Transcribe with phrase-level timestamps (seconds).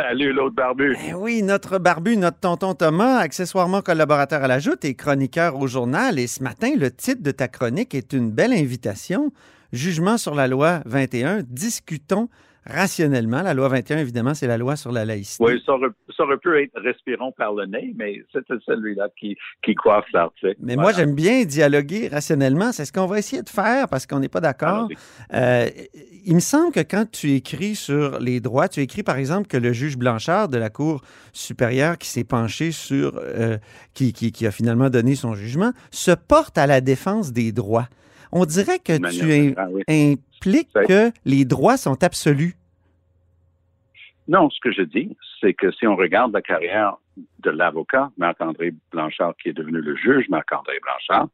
[0.00, 0.96] Salut, l'autre barbu.
[1.08, 5.66] Eh oui, notre barbu, notre tonton Thomas, accessoirement collaborateur à la Joute et chroniqueur au
[5.66, 6.20] journal.
[6.20, 9.32] Et ce matin, le titre de ta chronique est une belle invitation.
[9.72, 11.42] Jugement sur la loi 21.
[11.42, 12.28] Discutons
[12.68, 13.42] rationnellement.
[13.42, 15.42] La loi 21, évidemment, c'est la loi sur la laïcité.
[15.42, 19.36] Oui, ça aurait, ça aurait pu être respirons par le nez, mais c'était celui-là qui,
[19.62, 20.56] qui coiffe l'article.
[20.60, 22.72] Mais moi, j'aime bien dialoguer rationnellement.
[22.72, 24.88] C'est ce qu'on va essayer de faire parce qu'on n'est pas d'accord.
[25.32, 25.66] Euh,
[26.26, 29.56] il me semble que quand tu écris sur les droits, tu écris par exemple que
[29.56, 33.56] le juge Blanchard de la Cour supérieure qui s'est penché sur, euh,
[33.94, 37.88] qui, qui, qui a finalement donné son jugement, se porte à la défense des droits.
[38.32, 39.54] On dirait que tu
[39.88, 42.57] impliques que les droits sont absolus.
[44.28, 46.96] Non, ce que je dis, c'est que si on regarde la carrière
[47.40, 51.28] de l'avocat, Marc-André Blanchard, qui est devenu le juge Marc-André Blanchard,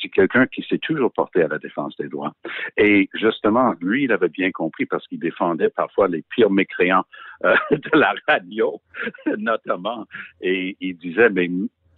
[0.00, 2.34] c'est quelqu'un qui s'est toujours porté à la défense des droits.
[2.76, 7.04] Et justement, lui, il avait bien compris parce qu'il défendait parfois les pires mécréants
[7.44, 8.80] euh, de la radio,
[9.38, 10.04] notamment.
[10.42, 11.48] Et il disait, mais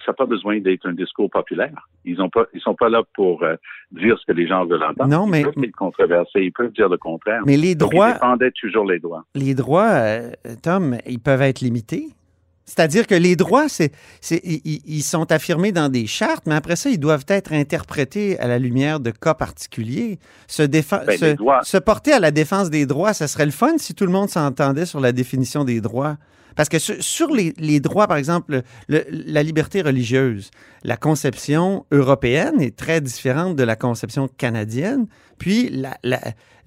[0.04, 1.88] ça n'a pas besoin d'être un discours populaire.
[2.04, 3.56] Ils ont pas, ils sont pas là pour euh,
[3.92, 5.08] dire ce que les gens veulent entendre.
[5.10, 7.42] Non, mais- Ils peuvent être controversés, ils peuvent dire le contraire.
[7.46, 9.24] Mais les Donc, droits, il défendait toujours les droits.
[9.34, 10.30] les droits, euh,
[10.62, 12.08] Tom, ils peuvent être limités.
[12.64, 16.54] C'est-à-dire que les droits, c'est, c'est- ils, ils- ils sont affirmés dans des chartes, mais
[16.54, 20.18] après ça, ils doivent être interprétés à la lumière de cas particuliers.
[20.46, 23.46] Se, défen- Ben, se, les droits- se porter à la défense des droits, ça serait
[23.46, 26.16] le fun si tout le monde s'entendait sur la définition des droits.
[26.58, 30.50] Parce que sur, les, droits, par exemple, le- la liberté religieuse,
[30.82, 35.06] la conception européenne est très différente de la conception canadienne.
[35.38, 35.70] Puis,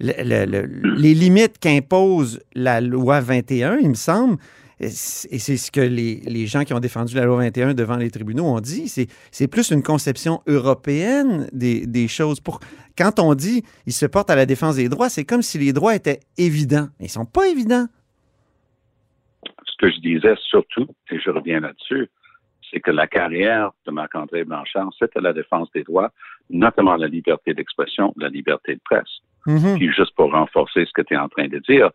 [0.00, 4.38] les limites qu'impose la loi 21, il me semble,
[4.80, 8.46] et c'est ce que les, gens qui ont défendu la loi 21 devant les tribunaux
[8.46, 8.90] ont dit,
[9.30, 12.40] c'est, plus une conception européenne des, choses.
[12.40, 12.60] Pour,
[12.96, 15.74] quand on dit ils se portent à la défense des droits, c'est comme si les
[15.74, 16.88] droits étaient évidents.
[16.98, 17.88] Ils sont pas évidents.
[19.82, 22.08] Ce que je disais surtout, et je reviens là-dessus,
[22.70, 26.10] c'est que la carrière de Marc-André Blanchard, c'était la défense des droits,
[26.50, 29.20] notamment la liberté d'expression, la liberté de presse.
[29.46, 29.76] Mhm.
[29.76, 31.90] Puis juste pour renforcer ce que tu es en train de dire,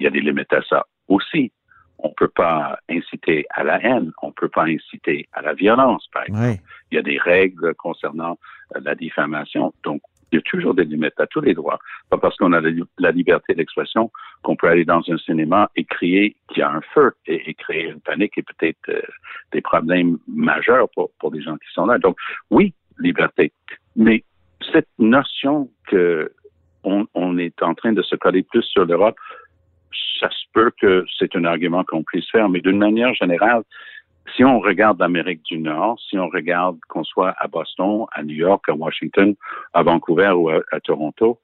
[0.00, 1.52] il y a des limites à ça aussi.
[1.98, 6.24] On peut pas inciter à la haine, on peut pas inciter à la violence, par
[6.24, 6.60] exemple.
[6.90, 8.38] Il y a des règles concernant
[8.74, 9.72] euh, la diffamation.
[9.82, 10.02] Donc,
[10.36, 11.78] y a toujours des limites à tous les droits.
[12.10, 14.10] Pas parce qu'on a la, li- la liberté d'expression
[14.42, 17.88] qu'on peut aller dans un cinéma et crier qu'il y a un feu et, créer
[17.90, 19.00] une panique et peut-être euh,
[19.52, 21.98] des problèmes majeurs pour, pour les gens qui sont là.
[21.98, 22.16] Donc,
[22.50, 23.52] oui, liberté.
[23.94, 24.24] Mais
[24.72, 26.30] cette notion que
[26.84, 29.16] on, on est en train de se coller plus sur l'Europe,
[30.20, 33.62] ça se peut que c'est un argument qu'on puisse faire, mais d'une manière générale,
[34.34, 38.34] si on regarde l'Amérique du Nord, si on regarde qu'on soit à Boston, à New
[38.34, 39.34] York, à Washington,
[39.72, 41.38] à Vancouver ou à, à Toronto,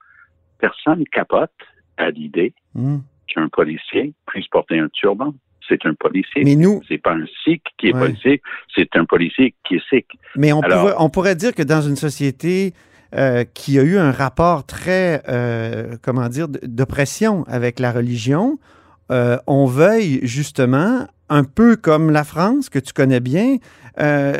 [0.59, 1.51] personne capote
[1.97, 3.01] à l'idée Mhm.
[3.27, 5.33] qu'un policier puisse porter un turban.
[5.69, 6.43] C'est un policier.
[6.43, 8.01] Mais nous, C'est pas un sikh qui est Ouais.
[8.01, 8.41] policier,
[8.75, 10.07] c'est un policier qui est sikh.
[10.35, 12.73] Mais on, Alors- pourrait, on pourrait dire que dans une société
[13.15, 18.57] euh, qui a eu un rapport très, euh, comment dire, d'oppression avec la religion,
[19.11, 23.57] euh, on veuille justement, un peu comme la France, que tu connais bien,
[23.99, 24.33] euh,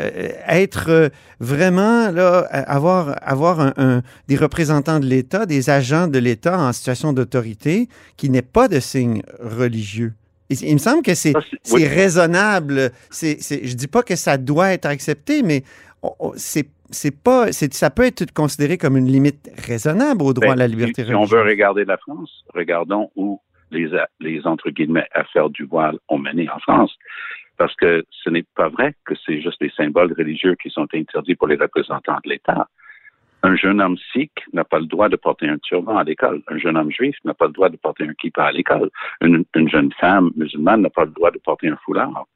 [0.48, 1.08] être euh,
[1.40, 6.72] vraiment, là, avoir, avoir un- un- des représentants de l'État, des agents de l'État en
[6.72, 10.12] situation d'autorité qui n'aient pas de signe religieux.
[10.50, 11.32] Il, il me semble que c'est
[11.72, 11.86] oui.
[11.86, 12.90] raisonnable.
[13.12, 15.62] Je dis pas que ça doit être accepté, mais
[16.36, 20.56] c'est, c'est pas, ça peut être considéré comme une limite raisonnable au droit Ben, à
[20.56, 21.38] la liberté si, si on religieuse.
[21.40, 23.40] veut regarder la France, regardons où
[23.74, 24.38] les,
[25.14, 26.96] affaires du voile ont mené en France.
[27.56, 31.36] Parce que ce n'est pas vrai que c'est juste les symboles religieux qui sont interdits
[31.36, 32.66] pour les représentants de l'État.
[33.44, 36.42] Un jeune homme sikh n'a pas le droit de porter un turban à l'école.
[36.48, 38.90] Un jeune homme juif n'a pas le droit de porter un kippa à l'école.
[39.20, 42.26] Une jeune femme musulmane n'a pas le droit de porter un foulard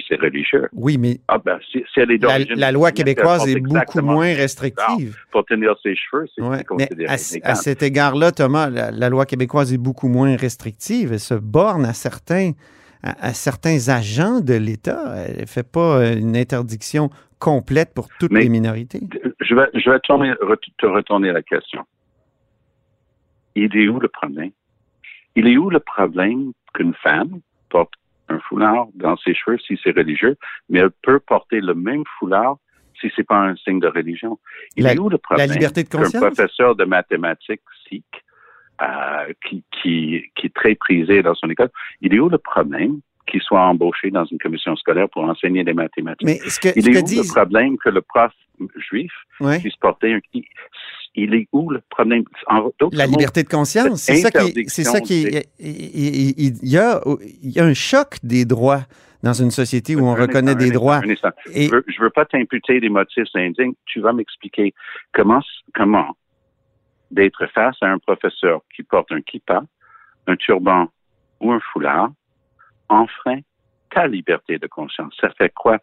[0.00, 0.68] si c'est religieux.
[0.72, 2.22] Oui, mais Ah ben, si, si elle est
[2.56, 5.16] la, loi québécoise est beaucoup moins restrictive.
[5.30, 7.14] Pour tenir ses cheveux, c'est Ouais, considéré à,
[7.50, 11.12] à cet égard-là, Thomas, la, la loi québécoise est beaucoup moins restrictive.
[11.12, 12.52] Elle se borne à certains,
[13.02, 15.14] à, à certains agents de l'État.
[15.28, 19.00] Elle ne fait pas euh, une interdiction complète pour toutes Mais- les minorités.
[19.40, 21.82] je vais, je vais tourner- re- te retourner la question.
[23.54, 24.50] Il est où le problème?
[25.34, 27.40] Il est où le problème qu'une femme
[27.70, 27.92] porte
[28.28, 30.36] un foulard dans ses cheveux si c'est religieux,
[30.68, 32.56] mais elle peut porter le même foulard
[33.00, 34.38] si c'est pas un signe de religion?
[34.76, 35.48] Il La- est où le problème?
[35.48, 36.22] la liberté de conscience?
[36.22, 38.04] professeur de mathématiques sikh,
[38.82, 41.70] euh, qui, qui, qui est très prisé dans son école,
[42.00, 43.00] il est où le problème?
[43.26, 46.26] Qu'il soit embauché dans une commission scolaire pour enseigner les mathématiques?
[46.26, 48.32] Mais ce que, il ce est que où le problème que le prof
[48.90, 49.58] juif Ouais.
[49.60, 50.20] puisse porter un...
[50.32, 50.44] Il,
[51.14, 52.24] il est où le problème?
[52.46, 56.30] En La mots, liberté de conscience, c'est ça qui, c'est ça qui, interdiction, il, il-
[56.38, 57.00] il- il y a,
[57.42, 58.82] il y a un choc des droits
[59.22, 61.00] dans une société où on Un reconnaît instant, des droits.
[61.04, 61.30] instant.
[61.54, 63.72] Et Je veux, je veux pas t'imputer des motifs indignes.
[63.86, 64.72] Tu vas m'expliquer
[65.12, 65.40] comment,
[65.74, 66.14] comment
[67.10, 69.62] d'être face à un professeur qui porte un kippa,
[70.26, 70.88] un turban
[71.40, 72.10] ou un foulard
[72.88, 73.40] enfreint
[73.94, 75.14] ta liberté de conscience.
[75.20, 75.78] Ça fait quoi?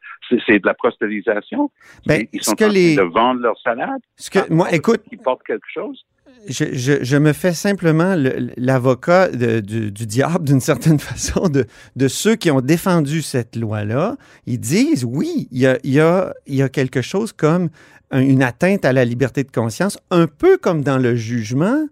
[0.45, 1.71] C'est de la prostélisation?
[2.05, 4.01] Ben, Ils sont en train les- de vendre leur salade?
[4.17, 6.05] ce que, moi, écoute, Ils portent quelque chose?
[6.47, 10.99] je, je- je me fais simplement le- l'avocat du, du diable, d'une certaine
[11.39, 11.65] façon, de,
[11.95, 14.17] de ceux qui ont défendu cette loi-là.
[14.45, 17.69] Ils disent, oui, il y a, il y a- il y a quelque chose comme
[18.11, 21.87] un- une atteinte à la liberté de conscience, un peu comme dans le jugement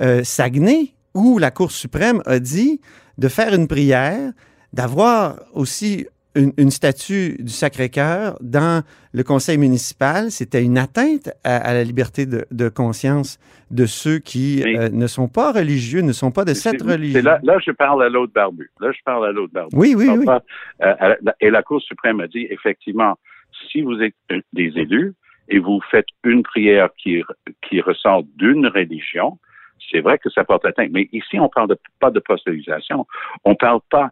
[0.00, 2.80] euh, Saguenay, où la Cour suprême a dit
[3.18, 4.32] de faire une prière,
[4.72, 6.06] d'avoir aussi
[6.36, 11.82] une, une statue du Sacré-Cœur dans le conseil municipal, c'était une atteinte à, à la
[11.82, 13.38] liberté de, de conscience
[13.72, 17.20] de ceux qui euh, ne sont pas religieux, ne sont pas de cette religion.
[17.22, 18.70] Là, là, je parle à l'autre barbu.
[18.80, 19.76] Là, je parle à l'autre barbu.
[19.76, 20.24] Oui, oui, oui.
[20.24, 20.42] pas,
[20.82, 23.16] euh, la- et la Cour suprême a dit, effectivement,
[23.72, 25.14] si vous êtes euh, des élus
[25.48, 27.22] et vous faites une prière qui,
[27.68, 29.38] qui ressort d'une religion,
[29.90, 30.90] c'est vrai que ça porte atteinte.
[30.92, 33.04] Mais ici, on parle de, pas de prostélisation.
[33.44, 34.10] On parle pas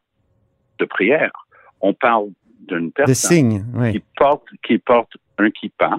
[0.79, 1.33] de prière.
[1.81, 2.29] On parle
[2.67, 3.93] d'une personne oui.
[3.93, 5.99] qui porte, qui porte un kippa,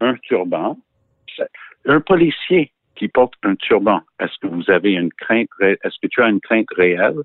[0.00, 0.78] un turban,
[1.84, 4.00] un policier qui porte un turban.
[4.20, 7.20] Est-ce que vous avez une crainte, est-ce que tu as une crainte réelle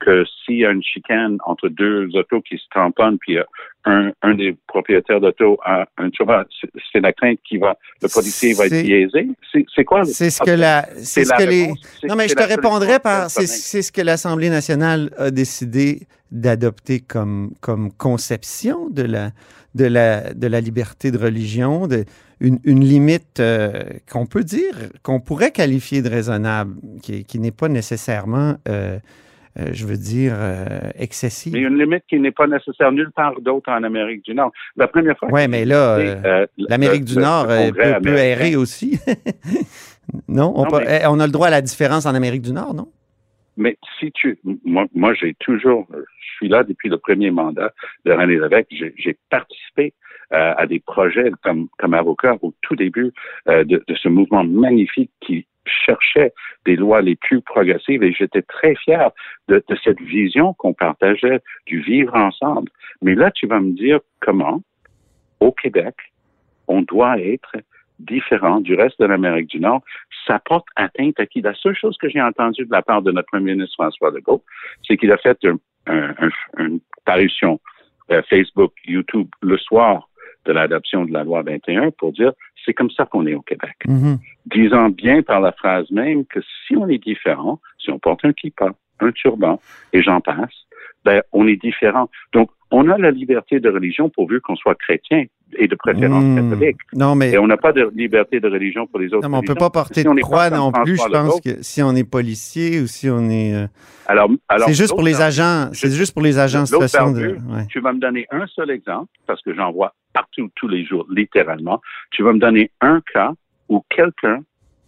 [0.00, 3.42] que s'il y a une chicane entre deux autos qui se tamponnent, puis euh,
[3.84, 8.54] un, un des propriétaires d'auto a un turban, c'est- la crainte qui va, le policier
[8.54, 9.28] va être biaisé?
[9.74, 10.00] C'est quoi?
[10.00, 11.66] le- C'est ce que la, c'est ce la que les,
[12.08, 13.28] Non, mais je te répondrai par.
[13.30, 13.46] c'est
[13.82, 19.30] ce que l'Assemblée nationale a décidé d'adopter comme, comme conception de la,
[19.74, 22.04] de, la, de la liberté de religion, de,
[22.40, 27.50] une, une limite euh, qu'on peut dire, qu'on pourrait qualifier de raisonnable, qui, qui n'est
[27.50, 28.98] pas nécessairement, euh,
[29.58, 30.34] euh, je veux dire,
[30.96, 31.52] excessive.
[31.54, 34.52] Mais une limite qui n'est pas nécessaire nulle part d'autre en Amérique du Nord.
[34.76, 35.28] La première fois.
[35.32, 37.72] Oui, mais là, L'Amérique du Nord peut,
[38.02, 39.00] peut errer aussi.
[40.28, 42.42] non, on, Non, peut- mais- eh, on a le droit à la différence en Amérique
[42.42, 42.88] du Nord, non?
[43.58, 47.72] Mais si tu, moi, moi j'ai toujours, je suis là depuis le premier mandat
[48.04, 48.68] de René Lévesque.
[48.70, 49.92] J'ai participé
[50.32, 53.12] euh, à des projets comme, comme avocat au tout début
[53.48, 56.32] euh, de, de ce mouvement magnifique qui cherchait
[56.64, 59.10] des lois les plus progressives et j'étais très fier
[59.48, 62.70] de, de cette vision qu'on partageait du vivre ensemble.
[63.02, 64.62] Mais là, tu vas me dire comment,
[65.40, 65.94] au Québec,
[66.68, 67.56] on doit être
[67.98, 69.82] différent du reste de l'Amérique du Nord.
[70.26, 71.40] Ça porte atteinte à qui?
[71.40, 74.42] La seule chose que j'ai entendue de la part de notre premier ministre François Legault,
[74.86, 77.60] c'est qu'il a fait un- un- un- une parution
[78.10, 80.08] euh, Facebook, YouTube le soir
[80.46, 82.32] de l'adoption de la loi 21 pour dire
[82.64, 83.76] c'est comme ça qu'on est au Québec.
[83.86, 84.18] Mhm.
[84.46, 88.32] Disant bien par la phrase même que si on est différent, si on porte un
[88.32, 88.70] kippa,
[89.00, 89.60] un turban,
[89.92, 90.54] et j'en passe,
[91.04, 92.08] ben, on est différent.
[92.32, 95.24] Donc, on a la liberté de religion pourvu qu'on soit chrétien
[95.56, 96.50] et de préférence Hmm.
[96.50, 96.76] catholique.
[96.94, 99.22] Non, mais, Et on n'a pas de liberté de religion pour les autres.
[99.22, 99.66] non, mais on peut religions.
[99.66, 100.96] pas porter Si de croix non plus.
[100.96, 103.54] Je pense que si on est policier ou si on est.
[103.54, 103.66] euh,
[104.06, 105.70] Alors, alors c'est juste pour les agents.
[105.72, 107.20] C'est juste pour les agents en situation de.
[107.50, 107.66] ouais.
[107.68, 111.06] Tu vas me donner un seul exemple, parce que j'en vois partout tous les jours,
[111.10, 111.80] littéralement.
[112.10, 113.32] Tu vas me donner un cas
[113.68, 114.40] où quelqu'un,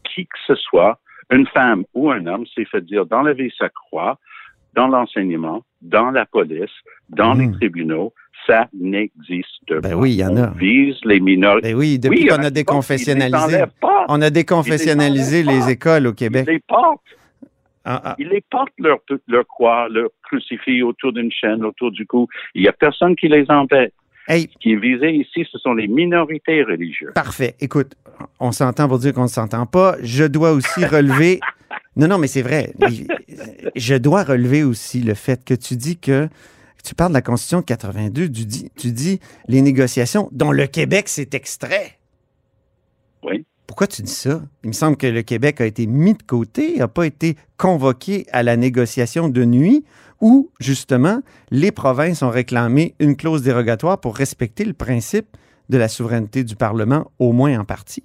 [0.04, 0.99] qui que ce soit,
[1.30, 4.18] une femme ou un homme, s'est fait dire d'enlever sa croix
[4.74, 6.70] dans l'enseignement, dans la police,
[7.08, 7.40] dans Mhm.
[7.52, 8.12] les tribunaux.
[8.46, 9.94] Ça n'existe Ben pas.
[9.94, 10.48] oui, il y en a.
[10.48, 11.72] On vise les minorités.
[11.72, 13.58] Ben oui, depuis Oui, qu'on a déconfessionnalisé.
[13.58, 13.88] ils.
[14.08, 16.46] On a déconfessionnalisé Ils les les écoles au Ils Québec.
[16.48, 17.00] les portent.
[17.84, 18.16] Ah, ah.
[18.18, 18.98] Ils les portent leur,
[19.28, 22.28] leur croix, leur crucifix autour d'une chaîne, autour du cou.
[22.54, 23.92] Il n'y a personne qui les embête.
[24.28, 27.12] Hey, Ce qui est visé ici, ce sont les minorités religieuses.
[27.14, 27.56] Parfait.
[27.60, 27.92] Écoute,
[28.38, 29.96] on s'entend pour dire qu'on ne s'entend pas.
[30.02, 31.40] Je dois aussi relever.
[31.97, 32.73] Non, non, mais c'est vrai.
[33.76, 36.28] Je dois relever aussi le fait que tu dis que
[36.85, 40.66] tu parles de la Constitution de 82, tu dis, tu dis les négociations dont le
[40.66, 41.99] Québec s'est extrait.
[43.23, 43.44] Oui.
[43.66, 44.42] Pourquoi tu dis ça?
[44.64, 48.26] Il me semble que le Québec a été mis de côté, n'a pas été convoqué
[48.32, 49.85] à la négociation de nuit
[50.20, 55.37] où, justement, les provinces ont réclamé une clause dérogatoire pour respecter le principe
[55.68, 58.02] de la souveraineté du Parlement, au moins en partie.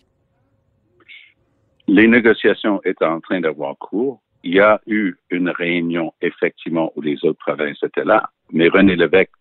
[1.88, 4.22] Les négociations étaient en train d'avoir cours.
[4.44, 8.30] Il y a eu une réunion, effectivement, où les autres provinces étaient là.
[8.52, 9.32] Mais René Lévesque,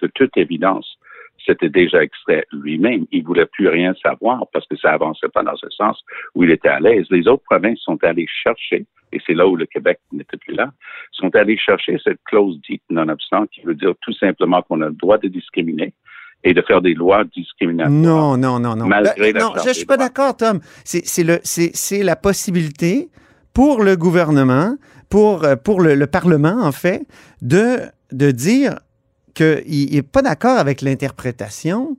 [0.00, 0.98] de toute évidence,
[1.44, 3.06] s'était déjà extrait lui-même.
[3.10, 6.02] Il voulait plus rien savoir parce que ça avançait pas dans ce sens
[6.34, 7.06] où il était à l'aise.
[7.10, 10.70] Les autres provinces sont allées chercher, et c'est là où le Québec n'était plus là,
[11.12, 14.94] sont allées chercher cette clause dite non-obstant qui veut dire tout simplement qu'on a le
[14.94, 15.94] droit de discriminer
[16.44, 17.90] et de faire des lois discriminatoires.
[17.92, 18.86] Non, non, non, non.
[18.86, 20.60] Malgré Ben, la non, je des suis pas d'accord, Tom.
[20.84, 23.10] C'est c'est le- c'est- c'est la possibilité
[23.54, 24.76] pour le gouvernement,
[25.08, 27.06] pour, euh, pour le, le Parlement, en fait,
[27.42, 27.80] de,
[28.12, 28.78] de dire
[29.34, 31.96] qu'il n'est pas d'accord avec l'interprétation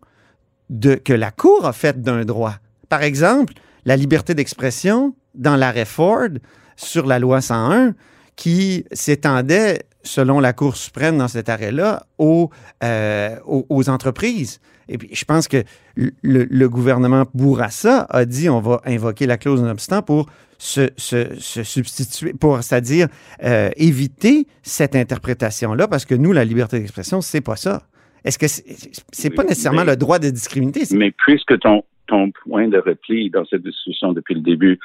[0.70, 2.56] de, que la Cour a faite d'un droit.
[2.90, 3.54] Par exemple,
[3.86, 6.30] la liberté d'expression dans l'arrêt Ford
[6.76, 7.94] sur la loi 101
[8.36, 12.50] qui s'étendait, selon la Cour suprême dans cet arrêt-là, aux,
[12.84, 14.60] euh, aux, aux entreprises.
[14.90, 15.64] Et puis, je pense que
[15.96, 21.34] le, le gouvernement Bourassa a dit on va invoquer la clause non-obstant pour se, se-
[21.40, 23.08] se substituer, pour, c'est-à-dire
[23.44, 27.84] euh, éviter cette interprétation-là, parce que nous, la liberté d'expression, c'est pas ça.
[28.26, 28.64] Est-ce que c'est,
[29.12, 30.86] c'est pas nécessairement mais- le droit de discriminer?
[30.86, 34.80] c'est- Mais puisque ton, ton point de repli dans cette discussion depuis le début,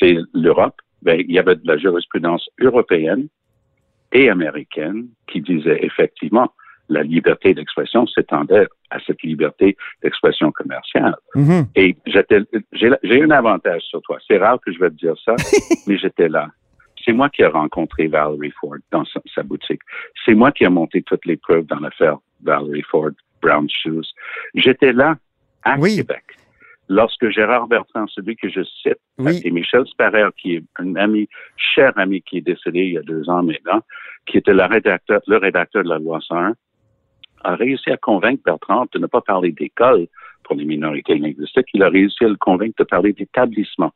[0.00, 3.28] c'est l'Europe, ben, il y avait de la jurisprudence européenne
[4.12, 6.52] et américaine qui disait effectivement
[6.88, 11.14] la liberté d'expression s'étendait à cette liberté d'expression commerciale.
[11.34, 11.66] Mhm.
[11.74, 12.40] Et j'étais,
[12.72, 14.18] j'ai, j'ai un avantage sur toi.
[14.28, 15.34] C'est rare que je vais te dire ça,
[15.86, 16.48] mais j'étais là.
[17.04, 19.80] C'est moi qui ai rencontré Valerie Ford dans sa, sa boutique.
[20.24, 24.04] C'est moi qui ai monté toutes les preuves dans l'affaire Valerie Ford, Brown Shoes.
[24.54, 25.16] J'étais là
[25.64, 25.96] à Oui.
[25.96, 26.22] Québec.
[26.88, 29.40] Lorsque Gérard Bertrand, celui que je cite, Oui.
[29.44, 33.02] et Michel Sparrer, qui est un ami, cher ami qui est décédé il y a
[33.02, 33.80] deux ans maintenant,
[34.26, 36.54] qui était le rédacteur, le rédacteur de la loi 101,
[37.44, 40.06] a réussi à convaincre Bertrand de ne pas parler d'école
[40.44, 41.68] pour les minorités linguistiques.
[41.74, 43.92] Il a réussi à le convaincre de parler d'établissement.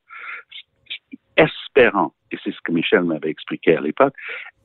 [1.37, 4.15] Espérant, et c'est ce que Michel m'avait expliqué à l'époque,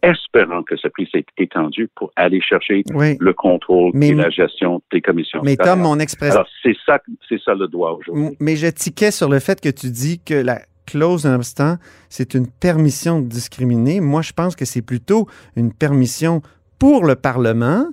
[0.04, 3.18] espérant que ça puisse être étendu pour aller chercher Oui.
[3.20, 5.42] le contrôle Mais- et la gestion des commissions.
[5.44, 5.56] Mais.
[5.58, 6.36] Tom, mon expression.
[6.36, 8.36] Alors, c'est ça, c'est ça le droit aujourd'hui.
[8.40, 11.78] Mais je tiquais sur le fait que tu dis que la clause non-obstant,
[12.10, 14.00] c'est une permission de discriminer.
[14.02, 16.42] Moi, je pense que c'est plutôt une permission
[16.80, 17.86] pour le Parlement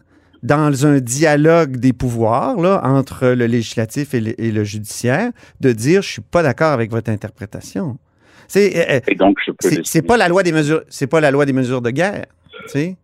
[0.43, 5.73] dans un dialogue des pouvoirs là, entre le législatif et le, et le judiciaire de
[5.73, 7.99] dire je suis pas d'accord avec votre interprétation.
[8.49, 11.21] C'est euh, euh, Et donc, je peux c'est pas la loi des mesures c'est pas
[11.21, 12.27] la loi des mesures de guerre.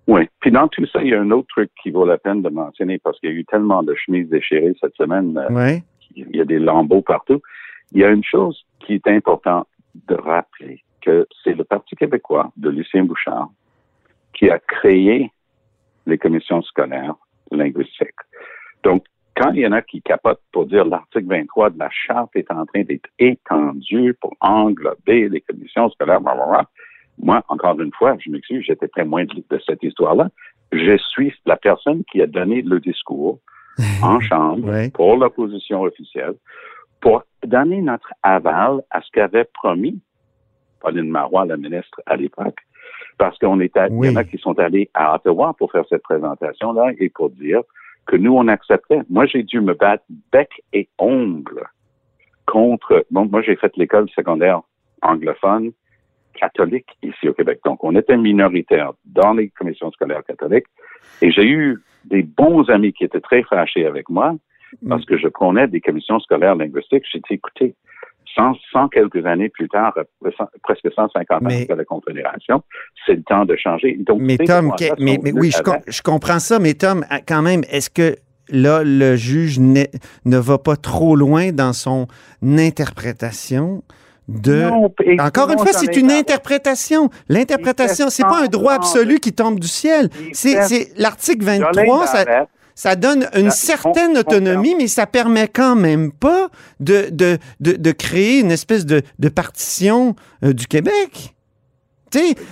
[0.09, 0.29] Oui.
[0.41, 2.49] Puis dans tout ça, il y a un autre truc qui vaut la peine de
[2.49, 5.39] mentionner parce qu'il y a eu tellement de chemises déchirées cette semaine.
[5.39, 5.83] euh, Ouais.
[6.17, 7.41] il y a des lambeaux partout.
[7.93, 9.69] Il y a une chose qui est importante
[10.09, 13.49] de rappeler, que c'est le Parti québécois de Lucien Bouchard
[14.35, 15.31] qui a créé
[16.07, 17.15] les commissions scolaires
[17.53, 18.11] linguistiques.
[18.83, 19.05] Donc,
[19.37, 22.51] quand il y en a qui capotent pour dire l'article 23 de la charte est
[22.51, 26.69] en train d'être étendu pour englober les commissions scolaires, blablabla,
[27.19, 30.29] moi, encore une fois, je m'excuse, j'étais témoin de, de cette histoire-là.
[30.73, 33.39] Je suis la personne qui a donné le discours
[34.03, 34.91] en chambre Ouais.
[34.91, 36.35] pour l'opposition officielle
[37.01, 40.01] pour donner notre aval à ce qu'avait promis
[40.81, 42.59] Pauline Marois, la ministre à l'époque,
[43.19, 45.85] parce qu'on est à- il y en a qui sont allés à Ottawa pour faire
[45.89, 47.63] cette présentation-là et pour dire
[48.07, 49.01] que nous, on acceptait.
[49.09, 51.69] Moi, j'ai dû me battre bec et ongle
[52.47, 54.61] contre, bon, moi, j'ai fait l'école secondaire
[55.03, 55.73] anglophone
[56.35, 57.61] catholique ici au Québec.
[57.65, 60.67] Donc, on était minoritaire dans les commissions scolaires catholiques
[61.23, 64.35] et j'ai eu des bons amis qui étaient très fâchés avec moi
[64.89, 67.05] parce que je prenais des commissions scolaires linguistiques.
[67.11, 67.75] J'ai dit, écoutez,
[68.35, 70.31] 100, 100 quelques années plus tard, euh,
[70.63, 72.63] presque 150 ans Mais- après la Confédération,
[73.07, 73.97] c'est le temps de changer.
[74.01, 75.91] Donc, Mais Tom, que- mais, oui, je, com- avec.
[75.93, 78.17] je comprends ça, mais Tom, quand même, est-ce que
[78.49, 82.07] là, le juge ne va pas trop loin dans son
[82.79, 83.83] interprétation
[84.29, 84.63] de...
[84.63, 87.11] Non, Encore une fois, c'est une interprétation.
[87.29, 90.09] L'interprétation, c'est pas un droit absolu de- qui tombe du ciel.
[90.33, 92.25] C'est l'article Jolene 23, ça,
[92.75, 96.49] ça donne une certaine on- on autonomie, mais ça permet quand même pas
[96.81, 101.35] de, de, de, de créer une espèce de, de partition euh, du Québec.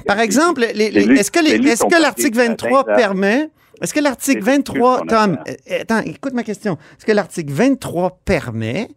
[0.07, 2.97] Par exemple, est-ce que, l'article de 23 matin, là.
[2.97, 3.50] permet...
[3.81, 6.75] Est-ce que l'article C'est 23, qu'on Tom, euh, attends, écoute ma question.
[6.99, 8.88] Est-ce que l'article 23 permet,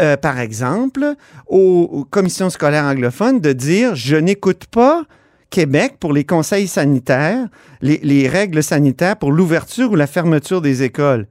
[0.00, 1.14] euh, par exemple,
[1.46, 5.04] aux, aux commissions scolaires anglophones de dire je n'écoute pas
[5.52, 7.46] Québec pour les conseils sanitaires,
[7.82, 11.26] les, les règles sanitaires pour l'ouverture ou la fermeture des écoles?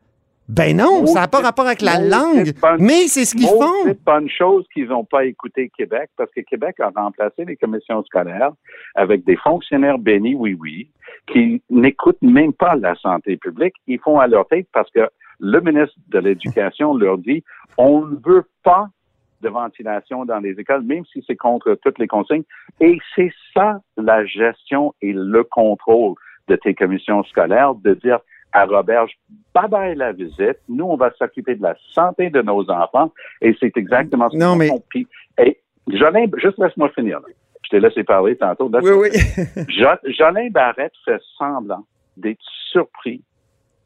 [0.47, 3.85] Ben non, ça n'a pas rapport avec la langue, mais c'est ce qu'ils font.
[3.85, 8.03] C'est bonne chose qu'ils n'ont pas écouté Québec parce que Québec a remplacé les commissions
[8.03, 8.51] scolaires
[8.95, 10.89] avec des fonctionnaires bénis, oui, oui,
[11.31, 13.75] qui n'écoutent même pas la santé publique.
[13.87, 15.09] Ils font à leur tête parce que
[15.39, 17.43] le ministre de l'Éducation leur dit
[17.77, 18.87] on ne veut pas
[19.41, 22.43] de ventilation dans les écoles, même si c'est contre toutes les consignes.
[22.79, 26.15] Et c'est ça la gestion et le contrôle
[26.47, 28.19] de tes commissions scolaires, de dire
[28.53, 29.11] à Roberge,
[29.55, 30.57] bye bye la visite.
[30.67, 33.11] Nous, on va s'occuper de la santé de nos enfants.
[33.41, 34.69] Et c'est exactement ce qu'on mais-
[35.37, 35.57] et
[35.87, 37.19] Jolin, juste laisse-moi finir.
[37.21, 37.27] là.
[37.63, 38.69] Je t'ai laissé parler tantôt.
[38.81, 39.09] Oui, oui.
[39.69, 41.85] Jo- Jolin Barrette fait semblant
[42.17, 43.23] d'être surpris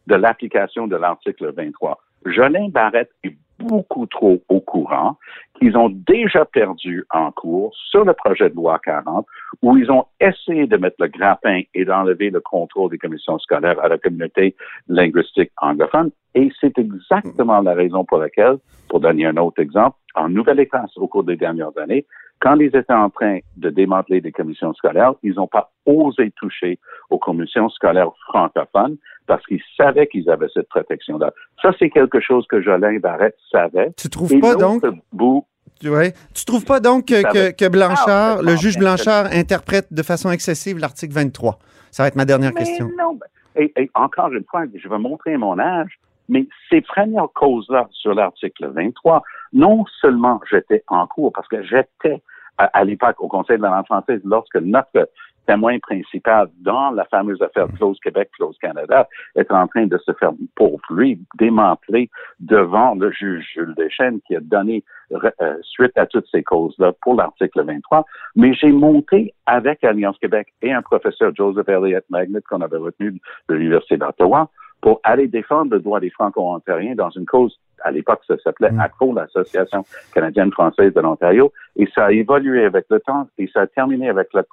[0.07, 2.01] de l'application de l'article 23.
[2.25, 5.17] Jolin Barrette est beaucoup trop au courant
[5.59, 9.25] qu'ils ont déjà perdu en cours sur le projet de loi 40,
[9.61, 13.79] où ils ont essayé de mettre le grappin et d'enlever le contrôle des commissions scolaires
[13.81, 14.55] à la communauté
[14.87, 16.11] linguistique anglophone.
[16.33, 18.57] Et c'est exactement la raison pour laquelle,
[18.89, 22.05] pour donner un autre exemple, en Nouvelle-Écosse, au cours des dernières années,
[22.41, 26.79] quand ils étaient en train de démanteler des commissions scolaires, ils n'ont pas osé toucher
[27.09, 31.31] aux commissions scolaires francophones parce qu'ils savaient qu'ils avaient cette protection-là.
[31.61, 33.91] Ça, c'est quelque chose que Jolin Barrette savait.
[33.97, 35.45] Tu trouves Et pas donc bout,
[35.79, 36.13] Tu, ouais.
[36.35, 41.13] Tu trouves pas donc que, Blanchard, Ah, le juge Blanchard, interprète de façon excessive l'article
[41.13, 41.57] 23?
[41.91, 42.89] Ça va être ma dernière Mais question.
[42.97, 43.17] non.
[43.55, 48.13] Et, et encore une fois, je vais montrer mon âge, mais ces premières causes-là sur
[48.13, 49.23] l'article 23,
[49.55, 52.21] non seulement j'étais en cours, parce que j'étais
[52.57, 55.09] à, l'époque au Conseil de la langue française lorsque notre
[55.47, 60.11] témoin principal dans la fameuse affaire Close Québec, Close Canada, est en train de se
[60.13, 62.09] faire, pour lui, démanteler
[62.39, 67.15] devant le juge Jules Deschênes qui a donné euh, suite à toutes ces causes-là pour
[67.15, 68.05] l'article 23.
[68.35, 73.19] Mais j'ai monté avec Alliance Québec et un professeur Joseph Elliott Magnet qu'on avait retenu
[73.49, 74.49] de l'Université d'Ottawa
[74.81, 78.79] pour aller défendre le droit des Franco-Ontariens dans une cause, à l'époque, ça s'appelait Mm.
[78.79, 83.67] ACFO, l'Association canadienne-française de l'Ontario, et ça a évolué avec le temps et ça a
[83.67, 84.43] terminé avec la,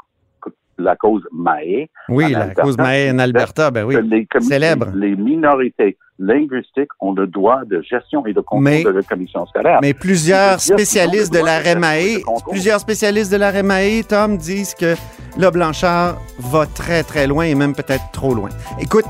[0.78, 1.90] la cause Maé.
[2.08, 2.62] Oui, la Alberta.
[2.62, 3.96] cause Maé en Alberta, ben oui.
[4.02, 4.88] les, célèbre.
[4.94, 9.44] les minorités linguistiques ont le droit de gestion et de contrôle Mais- de la commission
[9.46, 9.78] scolaire.
[9.82, 14.94] Mais plusieurs spécialistes de la REMAE, plusieurs spécialistes de la REMAE, Tom, disent que
[15.36, 18.48] là, Blanchard va très, très loin et même peut-être trop loin.
[18.78, 19.04] Écoute,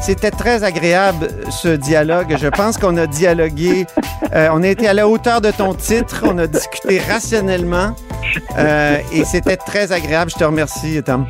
[0.00, 2.36] c'était très agréable, ce dialogue.
[2.38, 3.86] Je pense qu'on a dialogué,
[4.34, 7.94] euh, on a été à la hauteur de ton titre, on a discuté rationnellement
[8.58, 10.30] euh, et c'était très agréable.
[10.30, 11.26] Je te remercie, Tom.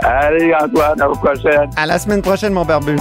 [0.00, 1.70] Allez, Antoine, à la prochaine.
[1.76, 2.96] À la semaine prochaine, mon barbu.